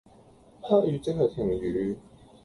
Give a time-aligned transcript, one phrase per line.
[0.61, 1.95] 黑雨即係停雨